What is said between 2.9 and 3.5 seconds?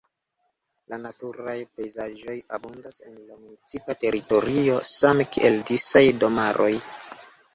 en la